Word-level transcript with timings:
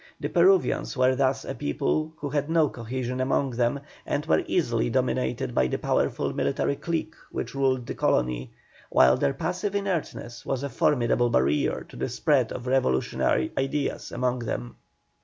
The 0.19 0.29
Peruvians 0.29 0.97
were 0.97 1.15
thus 1.15 1.45
a 1.45 1.53
people 1.53 2.11
who 2.17 2.29
had 2.31 2.49
no 2.49 2.69
cohesion 2.69 3.21
among 3.21 3.51
them, 3.51 3.81
and 4.03 4.25
were 4.25 4.43
easily 4.47 4.89
dominated 4.89 5.53
by 5.53 5.67
the 5.67 5.77
powerful 5.77 6.33
military 6.33 6.75
clique 6.75 7.13
which 7.29 7.53
ruled 7.53 7.85
the 7.85 7.93
colony, 7.93 8.51
while 8.89 9.15
their 9.15 9.35
passive 9.35 9.75
inertness 9.75 10.43
was 10.43 10.63
a 10.63 10.69
formidable 10.69 11.29
barrier 11.29 11.85
to 11.87 11.95
the 11.95 12.09
spread 12.09 12.51
of 12.51 12.65
revolutionary 12.65 13.51
ideas 13.55 14.11
among 14.11 14.39
them. 14.39 14.75